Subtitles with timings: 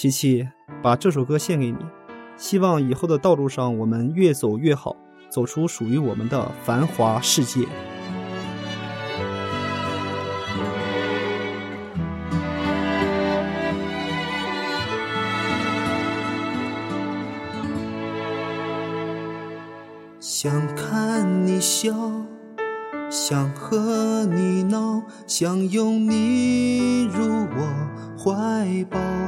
[0.00, 0.46] 琪琪，
[0.80, 1.76] 把这首歌献给你，
[2.36, 4.94] 希望以后的道路上我们越走越好，
[5.28, 7.66] 走出属于我们的繁华世界。
[20.20, 21.92] 想看你笑，
[23.10, 27.66] 想和你闹，想拥你入我
[28.16, 29.27] 怀抱。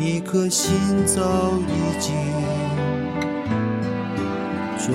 [0.00, 0.72] 一颗心
[1.04, 1.20] 早
[1.66, 2.14] 已经
[4.78, 4.94] 准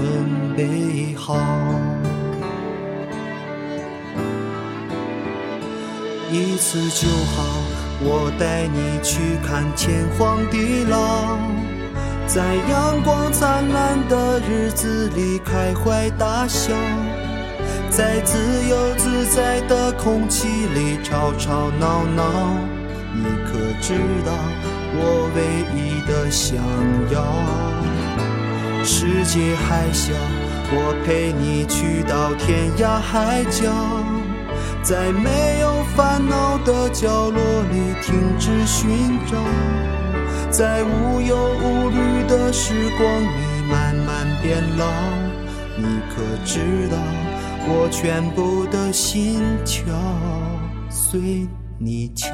[0.56, 1.36] 备好。
[6.32, 7.44] 一次就好，
[8.00, 11.38] 我带你去看天荒地老，
[12.26, 16.74] 在阳光灿烂的日子里开怀大笑，
[17.90, 18.38] 在自
[18.70, 22.24] 由自在的空气里吵吵闹闹。
[23.16, 23.94] 你可知
[24.26, 24.32] 道
[24.96, 25.40] 我唯
[25.76, 26.58] 一的想
[27.12, 27.24] 要？
[28.84, 30.14] 世界还小，
[30.72, 33.72] 我陪你去到天涯海角。
[34.84, 39.38] 在没有烦恼的角落里停止寻找，
[40.52, 44.86] 在无忧无虑的时光里慢慢变老。
[45.78, 46.98] 你可知道，
[47.66, 49.86] 我全部的心跳
[50.90, 51.48] 随
[51.80, 52.34] 你跳。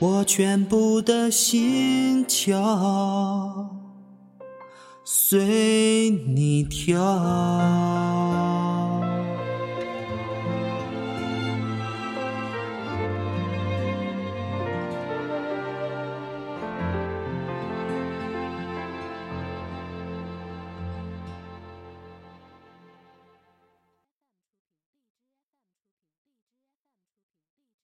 [0.00, 3.68] 我全部的心跳
[5.04, 6.98] 随你跳？